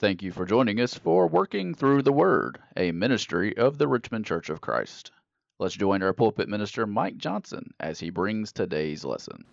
[0.00, 4.24] Thank you for joining us for Working Through the Word, a ministry of the Richmond
[4.24, 5.10] Church of Christ.
[5.58, 9.44] Let's join our pulpit minister, Mike Johnson, as he brings today's lesson.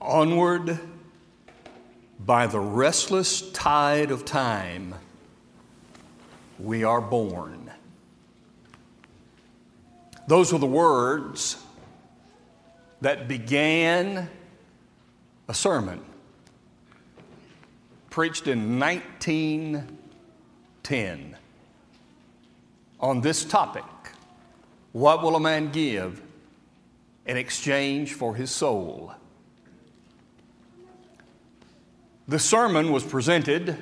[0.00, 0.78] Onward
[2.20, 4.94] by the restless tide of time,
[6.60, 7.68] we are born.
[10.28, 11.60] Those were the words
[13.00, 14.30] that began
[15.48, 16.00] a sermon
[18.18, 21.36] preached in 1910
[22.98, 23.84] on this topic
[24.90, 26.20] What will a man give
[27.26, 29.12] in exchange for his soul?
[32.26, 33.78] The sermon was presented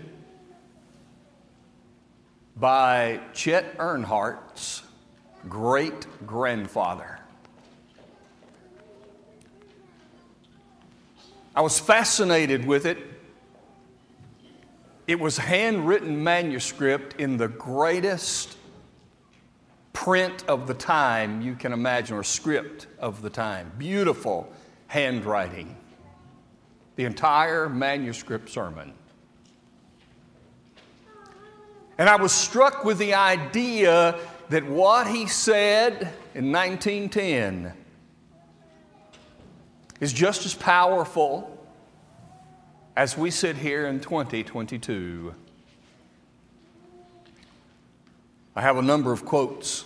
[2.54, 4.82] by Chet Earnhardt's
[5.48, 7.20] great grandfather.
[11.54, 13.15] I was fascinated with it
[15.06, 18.56] it was handwritten manuscript in the greatest
[19.92, 23.72] print of the time you can imagine, or script of the time.
[23.78, 24.52] Beautiful
[24.88, 25.76] handwriting.
[26.96, 28.92] The entire manuscript sermon.
[31.98, 34.18] And I was struck with the idea
[34.50, 37.72] that what he said in 1910
[40.00, 41.55] is just as powerful
[42.96, 45.34] as we sit here in 2022.
[48.54, 49.84] I have a number of quotes,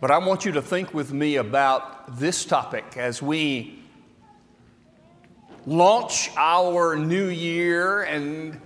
[0.00, 3.80] but I want you to think with me about this topic as we
[5.66, 8.60] launch our new year and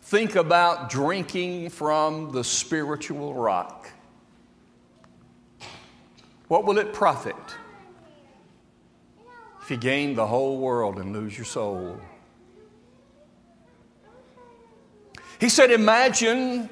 [0.00, 3.90] think about drinking from the spiritual rock.
[6.48, 7.36] What will it profit?
[9.70, 12.00] You gain the whole world and lose your soul?
[15.38, 16.68] He said, Imagine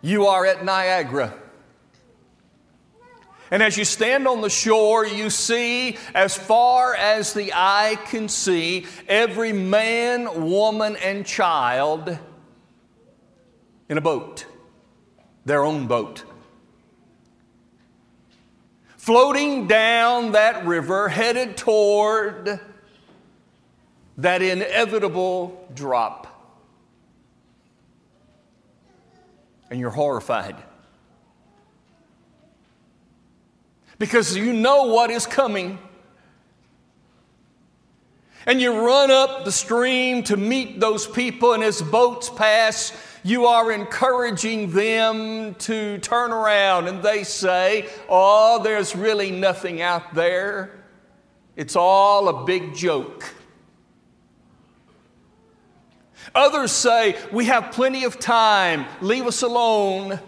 [0.00, 1.34] you are at Niagara.
[3.50, 8.28] And as you stand on the shore, you see, as far as the eye can
[8.28, 12.18] see, every man, woman, and child
[13.88, 14.46] in a boat,
[15.44, 16.24] their own boat
[19.04, 22.58] floating down that river, headed toward
[24.16, 26.26] that inevitable drop.
[29.70, 30.56] And you're horrified.
[33.98, 35.78] Because you know what is coming.
[38.46, 43.46] And you run up the stream to meet those people, and as boats pass, you
[43.46, 50.70] are encouraging them to turn around and they say, Oh, there's really nothing out there.
[51.56, 53.24] It's all a big joke.
[56.34, 60.20] Others say, We have plenty of time, leave us alone.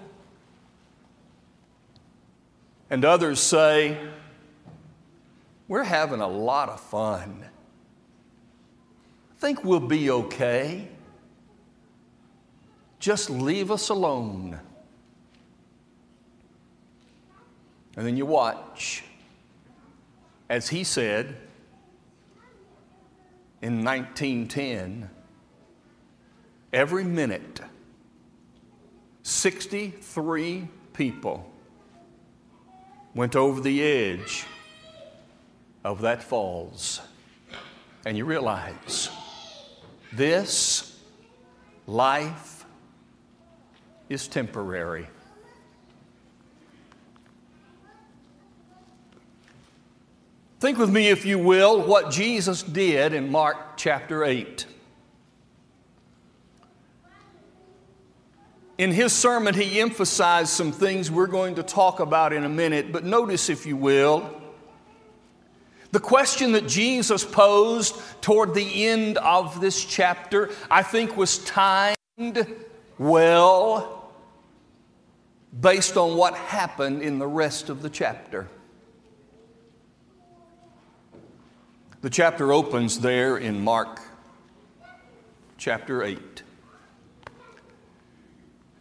[2.89, 3.99] And others say,
[5.69, 7.45] We're having a lot of fun.
[9.33, 10.89] I think we'll be okay.
[13.07, 14.59] Just leave us alone.
[17.97, 19.05] And then you watch,
[20.51, 21.37] as he said
[23.63, 25.09] in 1910,
[26.73, 27.61] every minute,
[29.23, 31.49] 63 people
[33.15, 34.47] went over the edge
[35.85, 37.01] of that falls.
[38.05, 39.11] And you realize
[40.13, 40.99] this
[41.87, 42.56] life
[44.09, 45.09] is temporary.
[50.59, 54.67] Think with me, if you will, what Jesus did in Mark chapter 8.
[58.79, 62.91] In his sermon, he emphasized some things we're going to talk about in a minute,
[62.91, 64.43] but notice, if you will,
[65.93, 71.97] the question that Jesus posed toward the end of this chapter, I think, was timed
[72.99, 73.96] well
[75.61, 78.49] based on what happened in the rest of the chapter.
[82.03, 84.01] The chapter opens there in Mark
[85.57, 86.43] chapter 8.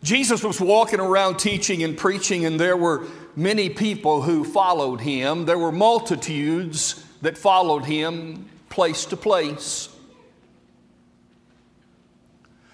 [0.03, 5.45] Jesus was walking around teaching and preaching, and there were many people who followed him.
[5.45, 9.89] There were multitudes that followed him place to place.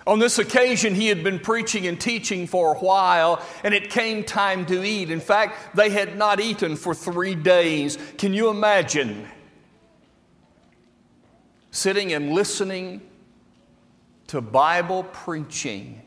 [0.07, 4.23] On this occasion, he had been preaching and teaching for a while, and it came
[4.23, 5.11] time to eat.
[5.11, 7.97] In fact, they had not eaten for three days.
[8.17, 9.27] Can you imagine
[11.71, 13.01] sitting and listening
[14.27, 16.01] to Bible preaching,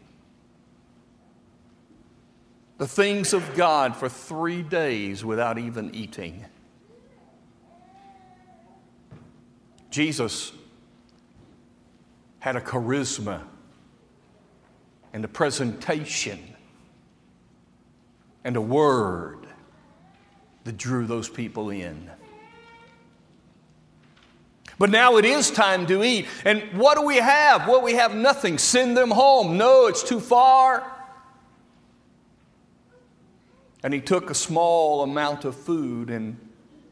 [2.78, 6.44] the things of God for three days without even eating.
[9.90, 10.52] Jesus
[12.40, 13.42] had a charisma
[15.14, 16.40] and a presentation
[18.42, 19.46] and a word
[20.64, 22.10] that drew those people in.
[24.76, 26.26] But now it is time to eat.
[26.44, 27.68] And what do we have?
[27.68, 28.58] Well, we have nothing.
[28.58, 29.56] Send them home.
[29.56, 30.90] No, it's too far.
[33.84, 36.36] And he took a small amount of food and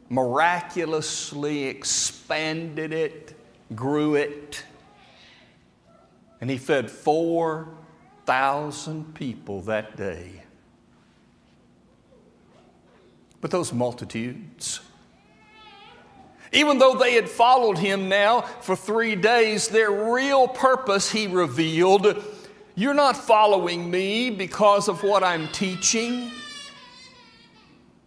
[0.07, 3.37] miraculously expanded it,
[3.75, 4.63] grew it,
[6.39, 6.89] and he fed
[8.25, 10.43] 4,000 people that day.
[13.41, 14.79] But those multitudes,
[16.53, 22.23] even though they had followed him now for three days, their real purpose, he revealed,
[22.75, 26.31] you're not following me because of what I'm teaching.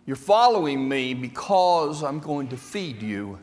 [0.07, 3.39] You're following me because I'm going to feed you.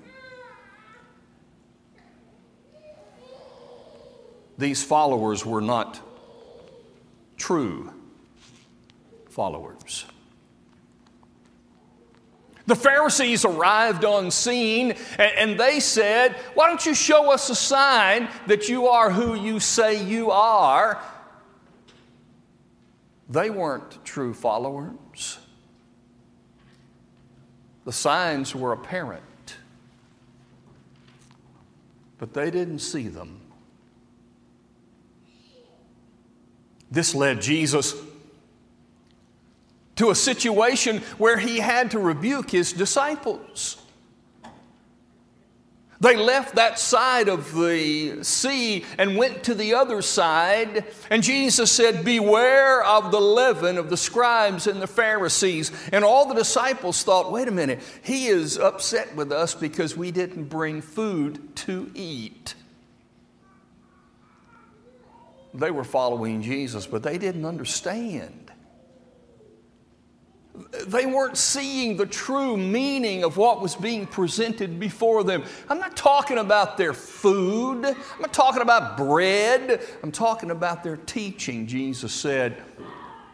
[4.57, 6.01] These followers were not
[7.37, 7.91] true
[9.29, 10.05] followers.
[12.65, 18.29] The Pharisees arrived on scene and they said, Why don't you show us a sign
[18.47, 21.01] that you are who you say you are?
[23.29, 25.39] They weren't true followers.
[27.85, 29.57] The signs were apparent,
[32.17, 33.42] but they didn't see them.
[36.93, 37.95] This led Jesus
[39.95, 43.77] to a situation where he had to rebuke his disciples.
[45.99, 50.85] They left that side of the sea and went to the other side.
[51.09, 55.71] And Jesus said, Beware of the leaven of the scribes and the Pharisees.
[55.91, 60.11] And all the disciples thought, Wait a minute, he is upset with us because we
[60.11, 62.53] didn't bring food to eat.
[65.53, 68.43] They were following Jesus, but they didn't understand
[70.85, 75.43] they weren't seeing the true meaning of what was being presented before them.
[75.67, 80.97] I'm not talking about their food, I'm not talking about bread, I'm talking about their
[80.97, 81.65] teaching.
[81.65, 82.61] Jesus said,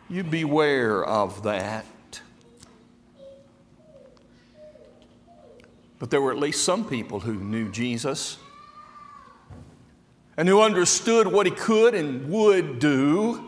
[0.08, 1.86] You beware of that.
[5.98, 8.38] But there were at least some people who knew Jesus
[10.40, 13.46] and who understood what he could and would do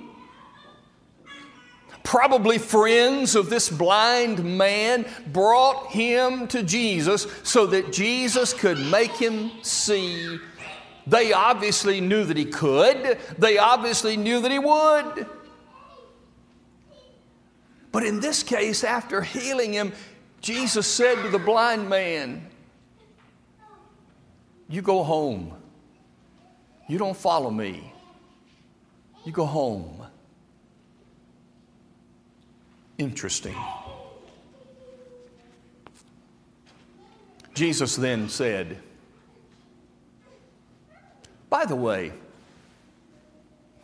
[2.04, 9.12] probably friends of this blind man, brought him to Jesus so that Jesus could make
[9.12, 10.38] him see.
[11.08, 15.26] They obviously knew that he could, they obviously knew that he would.
[17.94, 19.94] But in this case, after healing him,
[20.42, 22.50] Jesus said to the blind man,
[24.68, 25.61] You go home.
[26.92, 27.94] You don't follow me.
[29.24, 30.06] You go home.
[32.98, 33.56] Interesting.
[37.54, 38.78] Jesus then said,
[41.50, 42.12] By the way,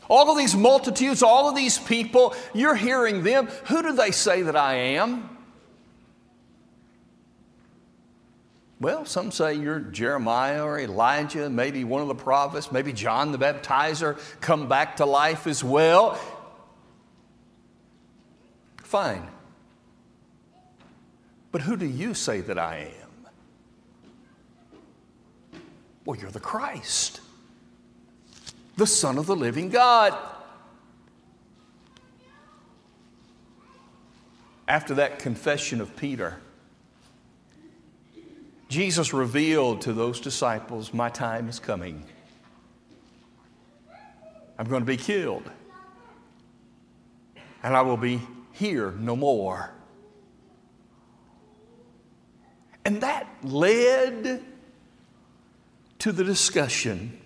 [0.10, 3.48] all of these multitudes, all of these people, you're hearing them.
[3.68, 5.37] Who do they say that I am?
[8.80, 13.40] Well, some say you're Jeremiah or Elijah, maybe one of the prophets, maybe John the
[13.40, 16.20] Baptizer come back to life as well.
[18.84, 19.28] Fine.
[21.52, 23.30] But who do you say that I am?
[26.06, 27.20] Well, you're the Christ,
[28.78, 30.16] the Son of the living God.
[34.68, 36.38] After that confession of Peter,
[38.70, 42.04] Jesus revealed to those disciples, My time is coming.
[44.60, 45.50] I'm going to be killed.
[47.64, 48.22] And I will be
[48.54, 49.72] here no more.
[52.84, 54.44] And that led
[56.00, 57.20] to the discussion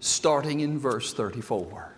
[0.00, 1.94] starting in verse 34.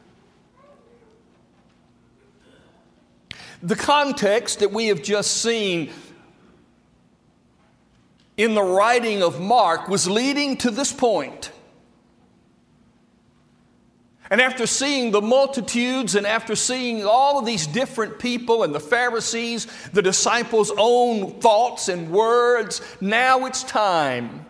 [3.62, 5.90] The context that we have just seen
[8.36, 11.50] in the writing of Mark was leading to this point.
[14.28, 18.80] And after seeing the multitudes and after seeing all of these different people and the
[18.80, 24.46] Pharisees, the disciples' own thoughts and words, now it's time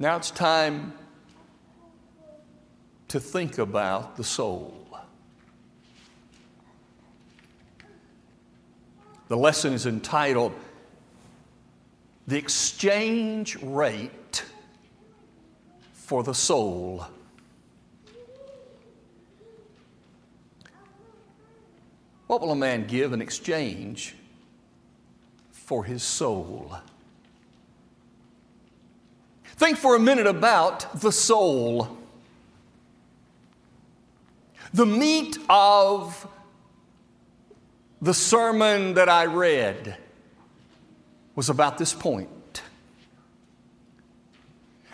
[0.00, 0.92] Now it's time
[3.08, 4.87] to think about the soul.
[9.28, 10.54] The lesson is entitled
[12.26, 14.44] The Exchange Rate
[15.92, 17.06] for the Soul.
[22.26, 24.14] What will a man give in exchange
[25.50, 26.76] for his soul?
[29.44, 31.98] Think for a minute about the soul.
[34.72, 36.26] The meat of
[38.00, 39.96] the sermon that I read
[41.34, 42.62] was about this point.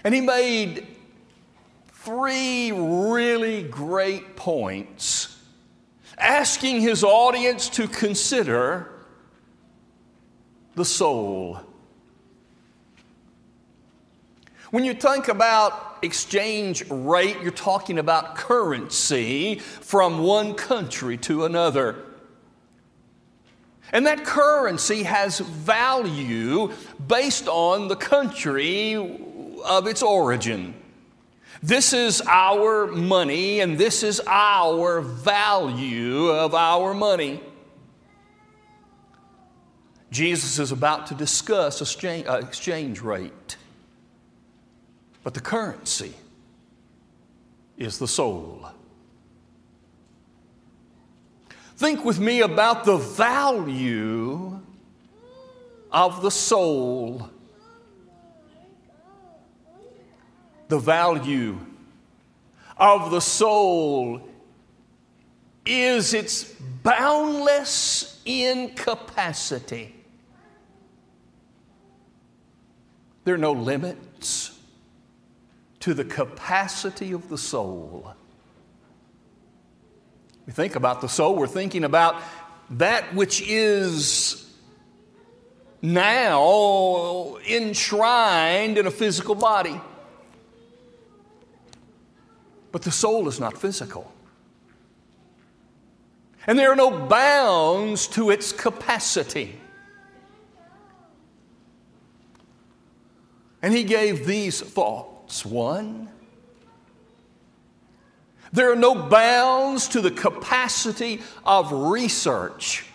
[0.02, 0.86] And he made
[1.88, 5.38] three really great points,
[6.18, 8.90] asking his audience to consider
[10.74, 11.60] the soul.
[14.70, 21.96] When you think about exchange rate, you're talking about currency from one country to another.
[23.94, 26.72] And that currency has value
[27.06, 28.94] based on the country
[29.64, 30.74] of its origin.
[31.62, 37.40] This is our money, and this is our value of our money.
[40.10, 43.56] Jesus is about to discuss uh, exchange rate,
[45.22, 46.14] but the currency
[47.78, 48.73] is the soul.
[51.76, 54.60] Think with me about the value
[55.90, 57.30] of the soul.
[60.68, 61.58] The value
[62.76, 64.28] of the soul
[65.66, 66.44] is its
[66.82, 69.94] boundless incapacity.
[73.24, 74.58] There are no limits
[75.80, 78.14] to the capacity of the soul.
[80.46, 82.20] We think about the soul, we're thinking about
[82.70, 84.44] that which is
[85.80, 89.80] now enshrined in a physical body.
[92.72, 94.10] But the soul is not physical.
[96.46, 99.58] And there are no bounds to its capacity.
[103.62, 105.44] And he gave these thoughts.
[105.46, 106.10] One,
[108.54, 112.86] there are no bounds to the capacity of research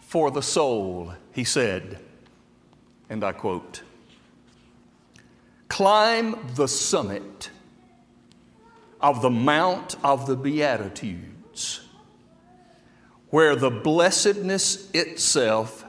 [0.00, 2.00] for the soul, he said.
[3.10, 3.82] And I quote
[5.68, 7.50] Climb the summit
[8.98, 11.82] of the Mount of the Beatitudes,
[13.28, 15.84] where the blessedness itself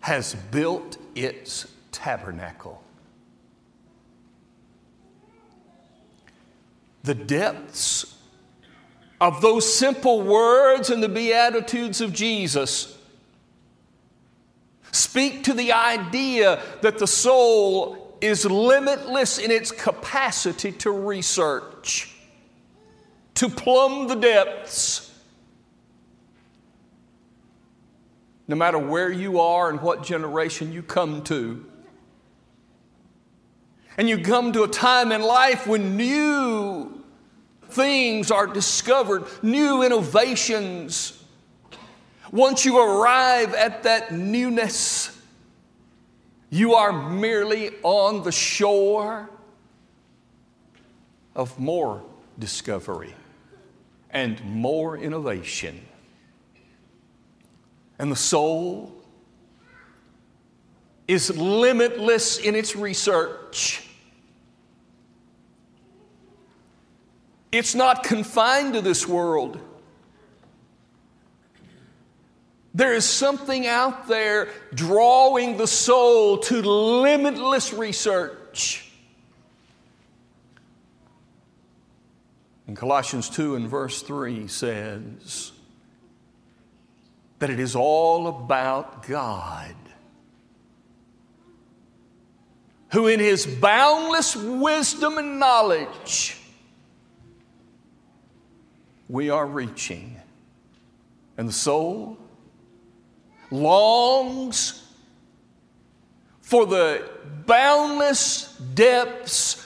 [0.00, 2.82] has built its tabernacle.
[7.06, 8.14] The depths
[9.20, 12.98] of those simple words in the Beatitudes of Jesus
[14.92, 22.14] speak to the idea that the soul is limitless in its capacity to research,
[23.34, 25.02] to plumb the depths.
[28.48, 31.64] No matter where you are and what generation you come to,
[33.96, 37.02] and you come to a time in life when new
[37.70, 41.22] things are discovered, new innovations.
[42.30, 45.18] Once you arrive at that newness,
[46.50, 49.28] you are merely on the shore
[51.34, 52.02] of more
[52.38, 53.14] discovery
[54.10, 55.80] and more innovation.
[57.98, 58.92] And the soul
[61.08, 63.85] is limitless in its research.
[67.56, 69.58] It's not confined to this world.
[72.74, 78.92] There is something out there drawing the soul to limitless research.
[82.68, 85.52] In Colossians 2 and verse 3 says
[87.38, 89.74] that it is all about God,
[92.92, 96.36] who in his boundless wisdom and knowledge
[99.08, 100.20] we are reaching.
[101.36, 102.18] And the soul
[103.50, 104.82] longs
[106.40, 107.08] for the
[107.46, 109.64] boundless depths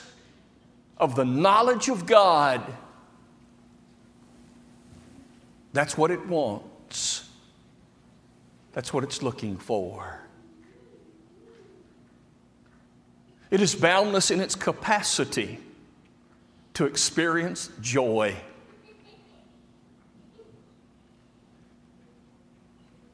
[0.97, 2.61] of the knowledge of God.
[5.73, 7.29] That's what it wants.
[8.73, 10.21] That's what it's looking for.
[13.49, 15.59] It is boundless in its capacity
[16.73, 18.35] to experience joy.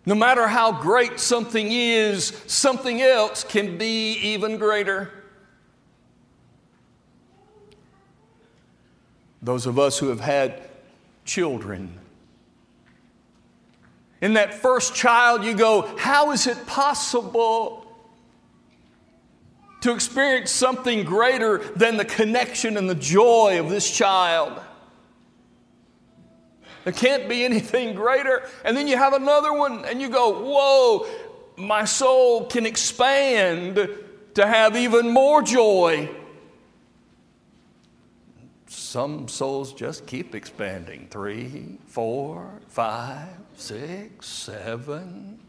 [0.07, 5.11] No matter how great something is, something else can be even greater.
[9.41, 10.61] Those of us who have had
[11.25, 11.99] children,
[14.21, 17.85] in that first child, you go, How is it possible
[19.81, 24.57] to experience something greater than the connection and the joy of this child?
[26.87, 28.47] There can't be anything greater.
[28.63, 31.05] And then you have another one, and you go, Whoa,
[31.57, 33.89] my soul can expand
[34.35, 36.09] to have even more joy.
[38.67, 45.39] Some souls just keep expanding three, four, five, six, seven.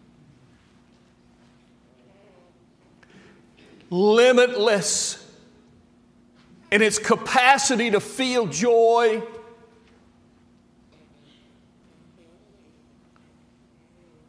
[3.90, 5.25] Limitless
[6.73, 9.23] in its capacity to feel joy.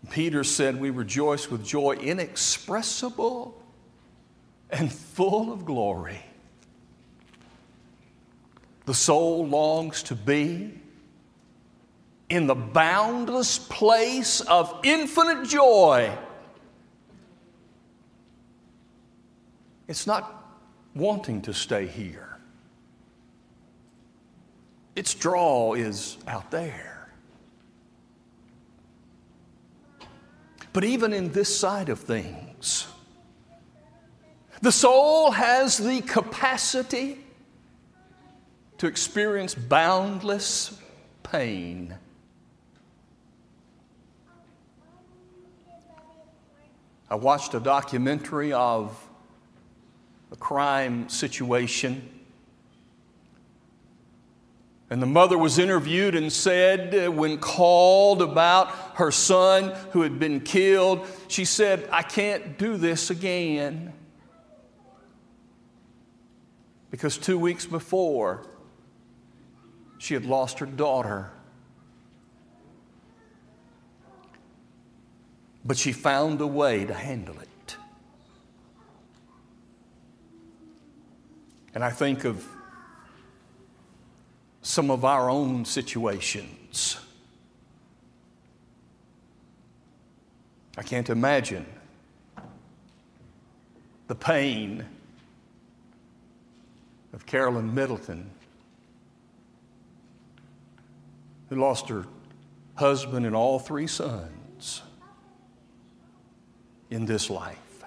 [0.10, 3.56] Peter said, We rejoice with joy inexpressible
[4.70, 6.20] and full of glory.
[8.86, 10.74] The soul longs to be
[12.30, 16.16] in the boundless place of infinite joy.
[19.88, 20.36] It's not
[20.96, 22.38] wanting to stay here,
[24.96, 26.99] its draw is out there.
[30.72, 32.88] But even in this side of things,
[34.62, 37.20] the soul has the capacity
[38.78, 40.78] to experience boundless
[41.24, 41.96] pain.
[47.10, 48.96] I watched a documentary of
[50.32, 52.19] a crime situation.
[54.89, 60.18] And the mother was interviewed and said, uh, when called about her son who had
[60.18, 63.94] been killed, she said, I can't do this again.
[66.90, 68.48] Because two weeks before,
[70.00, 71.31] she had lost her daughter.
[75.70, 77.77] but she found a way to handle it.
[81.75, 82.44] And I think of
[84.70, 87.00] some of our own situations.
[90.77, 91.66] I can't imagine
[94.05, 94.86] the pain
[97.14, 98.29] of Carolyn Middleton,
[101.50, 102.05] who lost her
[102.75, 104.84] husband and all three sons
[106.92, 107.84] in this life.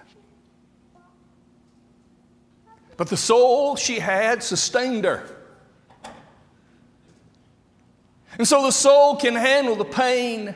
[2.96, 5.41] But the soul she had sustained her.
[8.38, 10.54] And so the soul can handle the pain.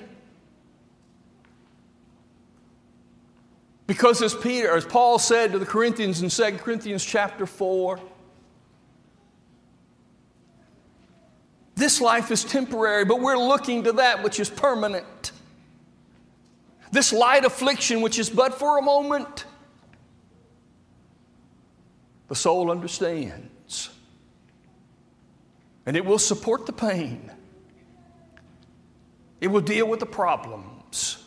[3.87, 8.01] Because as Peter, as Paul said to the Corinthians in 2 Corinthians chapter 4,
[11.77, 15.33] this life is temporary, but we're looking to that which is permanent.
[16.91, 19.45] This light affliction, which is but for a moment,
[22.29, 23.91] the soul understands.
[25.85, 27.31] And it will support the pain,
[29.41, 31.23] it will deal with the problems.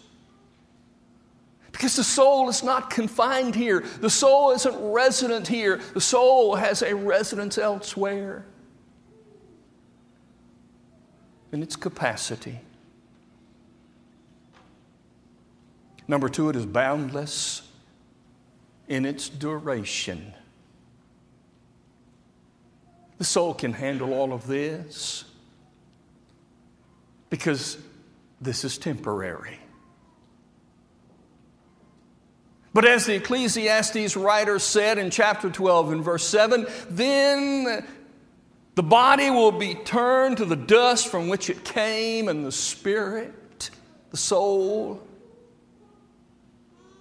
[1.71, 3.85] Because the soul is not confined here.
[4.01, 5.79] The soul isn't resident here.
[5.93, 8.45] The soul has a residence elsewhere
[11.51, 12.59] in its capacity.
[16.07, 17.61] Number two, it is boundless
[18.87, 20.33] in its duration.
[23.19, 25.23] The soul can handle all of this
[27.29, 27.77] because
[28.41, 29.59] this is temporary.
[32.73, 37.85] But as the Ecclesiastes writer said in chapter 12 and verse 7, then
[38.75, 43.71] the body will be turned to the dust from which it came, and the spirit,
[44.11, 45.05] the soul,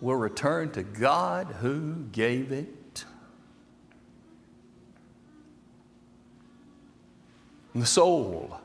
[0.01, 3.05] will return to God who gave it.
[7.75, 8.59] And the soul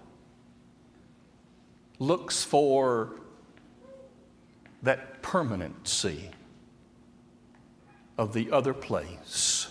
[1.99, 3.13] looks for
[4.81, 6.31] that permanency
[8.17, 9.67] of the other place.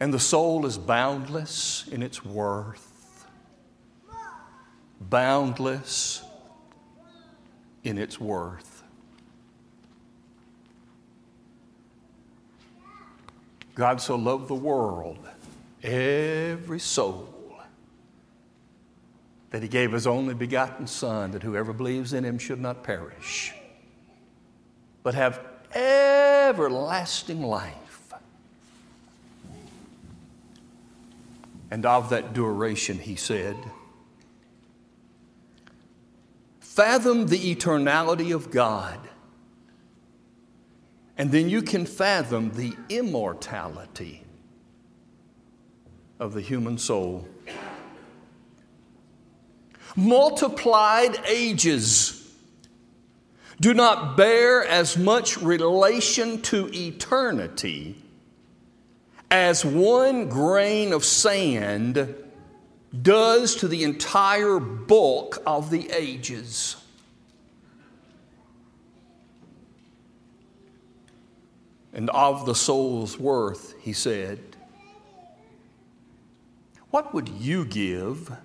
[0.00, 3.26] And the soul is boundless in its worth,
[5.00, 6.22] boundless
[7.84, 8.82] in its worth.
[13.74, 15.28] God so loved the world,
[15.82, 17.33] every soul,
[19.54, 23.54] that he gave his only begotten Son, that whoever believes in him should not perish,
[25.04, 25.40] but have
[25.72, 28.12] everlasting life.
[31.70, 33.54] And of that duration, he said,
[36.58, 38.98] Fathom the eternality of God,
[41.16, 44.24] and then you can fathom the immortality
[46.18, 47.28] of the human soul.
[49.96, 52.20] Multiplied ages
[53.60, 57.96] do not bear as much relation to eternity
[59.30, 62.14] as one grain of sand
[63.02, 66.76] does to the entire bulk of the ages.
[71.92, 74.40] And of the soul's worth, he said,
[76.90, 78.36] What would you give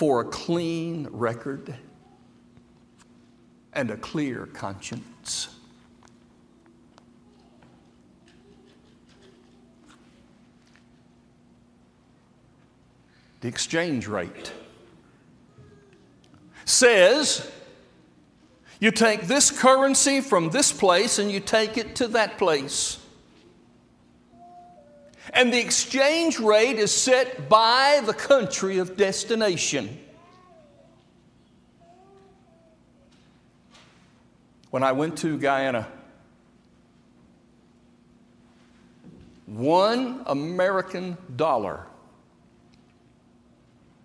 [0.00, 1.74] for a clean record
[3.74, 5.50] and a clear conscience?
[13.42, 14.54] the exchange rate.
[16.64, 17.50] Says
[18.80, 22.99] you take this currency from this place and you take it to that place.
[25.32, 29.98] And the exchange rate is set by the country of destination.
[34.70, 35.86] When I went to Guyana,
[39.46, 41.86] one American dollar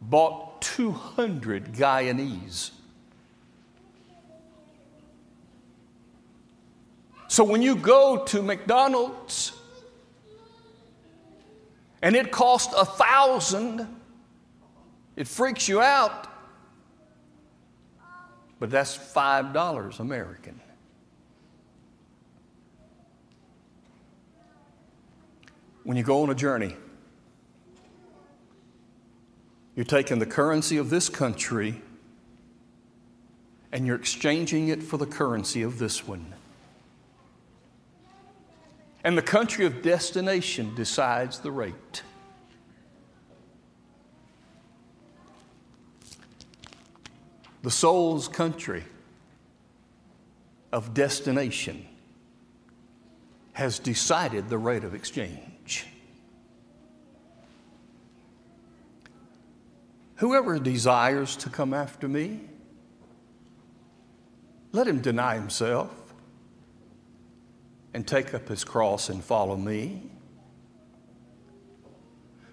[0.01, 2.71] bought 200 Guyanese.
[7.27, 9.51] So when you go to McDonald's
[12.05, 13.87] and it costs a thousand,
[15.15, 16.27] it freaks you out.
[18.59, 20.61] But that's five dollars American.
[25.83, 26.75] When you go on a journey,
[29.75, 31.81] you're taking the currency of this country
[33.71, 36.35] and you're exchanging it for the currency of this one.
[39.05, 42.01] And the country of destination decides the rate.
[47.61, 48.83] The soul's country
[50.71, 51.85] of destination
[53.53, 55.85] has decided the rate of exchange.
[60.15, 62.39] Whoever desires to come after me,
[64.71, 66.04] let him deny himself
[67.95, 70.01] and take up his cross and follow me.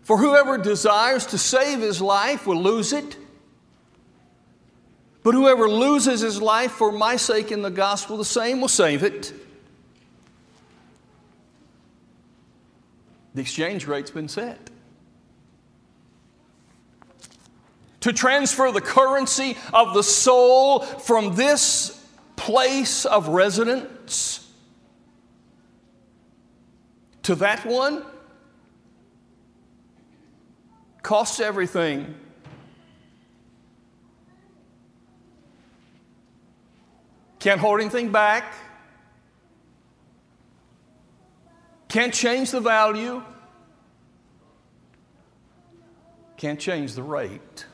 [0.03, 3.17] For whoever desires to save his life will lose it.
[5.25, 9.03] But whoever loses his life for my sake in the gospel, the same will save
[9.03, 9.33] it.
[13.35, 14.71] The exchange rate's been set.
[18.01, 24.43] to transfer the currency of the soul from this place of residence
[27.23, 28.05] to that one
[31.03, 32.15] costs everything.
[37.39, 38.55] Can't hold anything back.
[41.89, 43.23] Can't change the value.
[46.37, 47.67] Can't change the rate.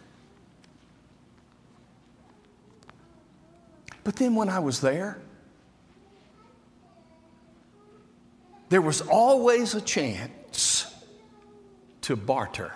[4.05, 5.21] But then when I was there,
[8.69, 10.95] there was always a chance
[12.03, 12.73] to barter.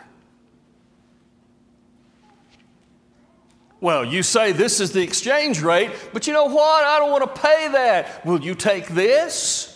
[3.80, 6.84] Well, you say this is the exchange rate, but you know what?
[6.84, 8.24] I don't want to pay that.
[8.24, 9.68] Will you take this?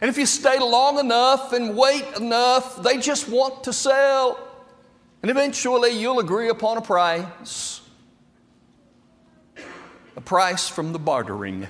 [0.00, 4.38] And if you stay long enough and wait enough, they just want to sell.
[5.20, 7.82] And eventually you'll agree upon a price
[10.16, 11.66] a price from the bartering.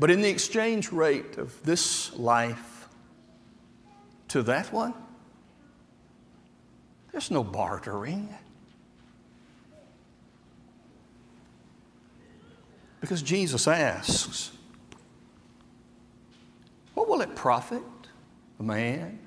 [0.00, 2.88] But in the exchange rate of this life
[4.28, 4.94] to that one,
[7.12, 8.34] there's no bartering.
[13.02, 14.52] Because Jesus asks,
[16.94, 17.82] What will it profit
[18.58, 19.18] a man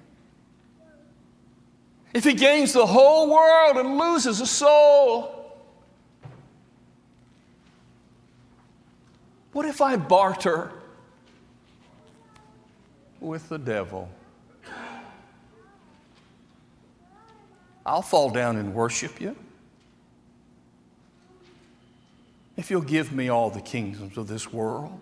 [2.15, 5.32] if he gains the whole world and loses a soul?
[9.53, 10.71] What if I barter
[13.19, 14.09] with the devil?
[17.85, 19.35] I'll fall down and worship you.
[22.57, 24.99] If you'll give me all the kingdoms of this world.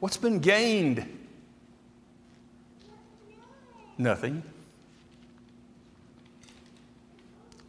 [0.00, 1.06] What's been gained?
[3.98, 4.42] Nothing.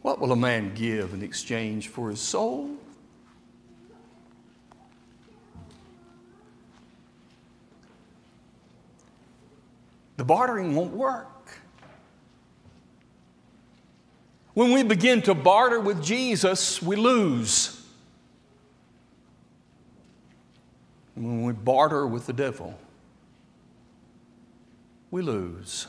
[0.06, 2.76] What will a man give in exchange for his soul?
[10.16, 11.58] The bartering won't work.
[14.54, 17.84] When we begin to barter with Jesus, we lose.
[21.16, 22.78] When we barter with the devil,
[25.10, 25.88] we lose.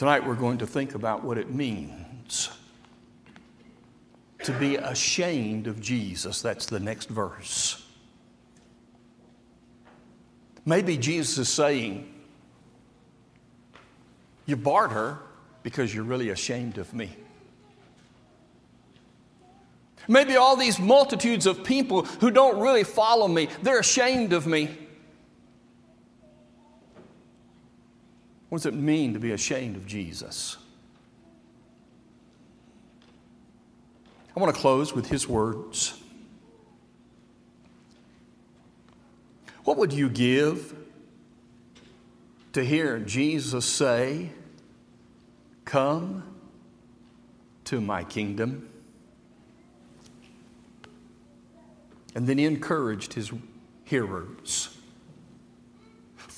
[0.00, 2.48] Tonight we're going to think about what it means
[4.44, 6.40] to be ashamed of Jesus.
[6.40, 7.84] That's the next verse.
[10.64, 12.10] Maybe Jesus is saying,
[14.46, 15.18] You barter
[15.62, 17.14] because you're really ashamed of me.
[20.08, 24.70] Maybe all these multitudes of people who don't really follow me, they're ashamed of me.
[28.50, 30.56] What does it mean to be ashamed of Jesus?
[34.36, 36.00] I want to close with his words.
[39.62, 40.74] What would you give
[42.52, 44.30] to hear Jesus say,
[45.64, 46.24] Come
[47.66, 48.68] to my kingdom?
[52.16, 53.30] And then he encouraged his
[53.84, 54.76] hearers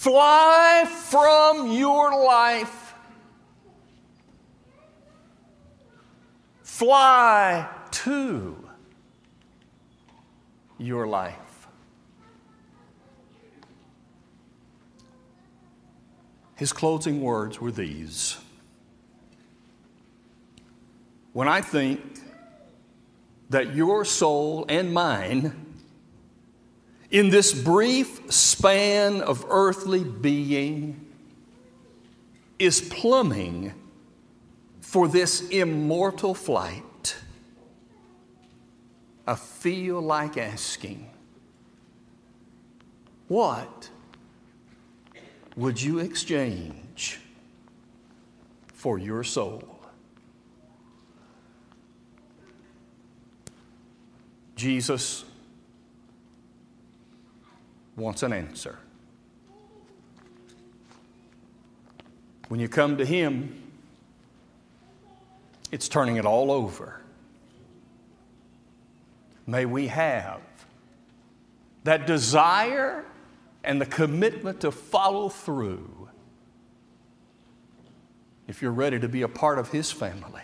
[0.03, 2.93] Fly from your life.
[6.65, 8.69] Fly to
[10.77, 11.69] your life.
[16.57, 18.39] His closing words were these
[21.33, 22.01] When I think
[23.51, 25.62] that your soul and mine
[27.13, 30.99] in this brief span of earthly being
[32.59, 33.75] is plumbing
[34.81, 37.17] for this immortal flight,
[39.27, 41.11] I feel like asking,
[43.29, 43.91] what
[45.55, 47.21] would you exchange
[48.73, 49.81] for your soul?
[54.57, 55.25] Jesus
[57.97, 58.79] wants an answer.
[62.49, 63.63] When you come to Him,
[65.71, 67.01] it's turning it all over.
[69.47, 70.41] May we have
[71.85, 73.05] that desire
[73.65, 76.09] and the commitment to follow through
[78.47, 80.43] if you're ready to be a part of His family.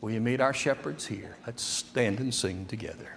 [0.00, 1.36] Will you meet our shepherds here?
[1.46, 3.16] Let's stand and sing together.